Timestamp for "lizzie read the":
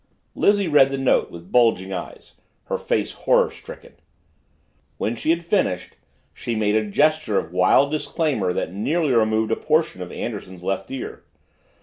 0.33-0.97